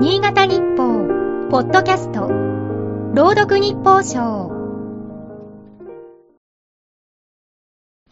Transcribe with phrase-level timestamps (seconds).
[0.00, 1.08] 新潟日報、
[1.50, 2.28] ポッドキャスト、
[3.14, 4.48] 朗読日報賞。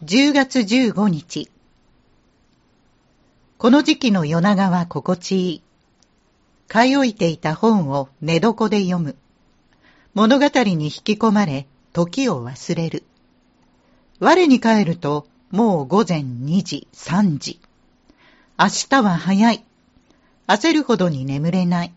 [0.03, 1.49] 10月15日。
[3.57, 5.61] この時期の夜長は心地いい。
[6.67, 9.15] 買い置いていた本を寝床で読む。
[10.13, 13.05] 物語に引き込まれ、時を忘れる。
[14.19, 17.61] 我に帰ると、もう午前2時、3時。
[18.59, 19.66] 明日は早い。
[20.47, 21.93] 焦るほどに眠れない。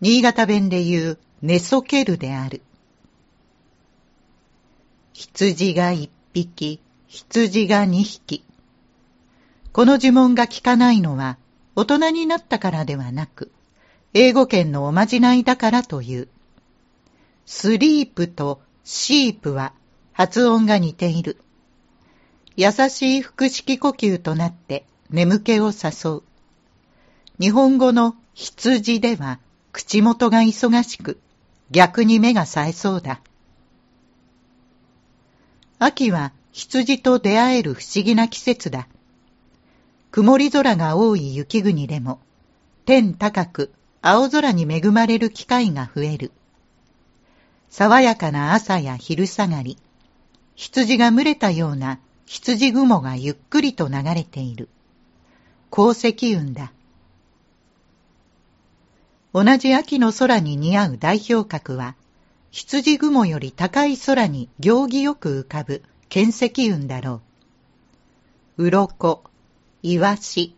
[0.00, 2.60] 新潟弁で言う、寝そけるである。
[5.14, 8.44] 羊が一匹、羊が二匹。
[9.72, 11.38] この呪文が効かないのは、
[11.74, 13.50] 大人になったからではなく、
[14.12, 16.28] 英語圏のおまじないだからという。
[17.46, 19.72] スリープとシープは
[20.12, 21.38] 発音が似ている。
[22.56, 26.22] 優しい腹式呼吸となって眠気を誘う。
[27.38, 29.38] 日本語の羊では
[29.72, 31.20] 口元が忙しく、
[31.70, 33.20] 逆に目が冴えそうだ。
[35.78, 38.88] 秋は羊と出会える不思議な季節だ。
[40.10, 42.20] 曇り空が多い雪国でも、
[42.86, 46.32] 天高く青空に恵まれる機会が増える。
[47.68, 49.76] 爽やかな朝や昼下がり、
[50.54, 54.70] 羊が群れたような羊雲がゆっくりと流れている。
[55.68, 56.72] 鉱石雲だ。
[59.36, 61.94] 同じ秋の空に似合う代表格は、
[62.50, 67.20] 羊雲より高い空に行儀よく浮かぶ剣石雲だろ
[68.56, 68.68] う。
[68.68, 69.22] 鱗、
[69.82, 70.56] イワシ、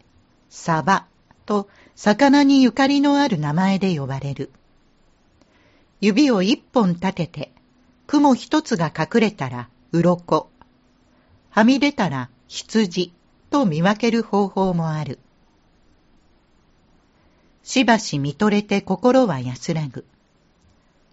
[0.48, 1.06] サバ
[1.44, 4.52] と魚にゆかりのある名前で呼ばれる。
[6.00, 7.52] 指を一本立てて、
[8.06, 10.48] 雲一つが隠れたら鱗、
[11.50, 13.12] はみ出たら羊
[13.50, 15.18] と見分ける方法もある。
[17.68, 20.06] しばし見とれて心は安らぐ。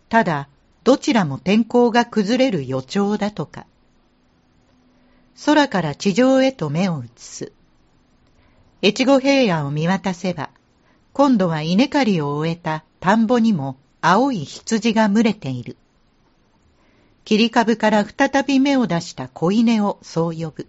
[0.08, 0.48] ただ、
[0.86, 3.66] どちらも天候が崩れる予兆だとか。
[5.46, 7.52] 空から地上へと目を移す。
[8.82, 10.50] 越後平野を見渡せば、
[11.12, 15.76] 今度は稲刈りを終えた田んぼにも青い羊が群れている。
[17.26, 20.68] 切り株から再び芽を出した子稲をそう呼ぶ。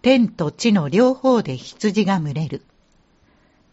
[0.00, 2.62] 天と地の両方で羊が群れる。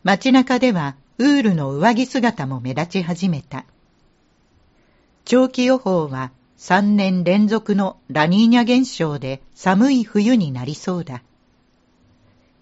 [0.03, 3.65] 街中ではウールの上着姿も目立ち始めた。
[5.23, 11.23] 長期予報は3年連続のラニーニャ現象で寒い冬になりそうだ。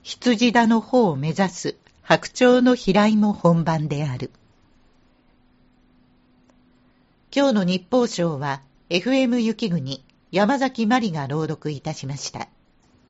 [0.03, 4.29] 羊田の方を目指す白鳥の飛来も本番である。
[7.35, 12.50] 今日の日報賞は FM 雪国山崎まりが朗読いたしました。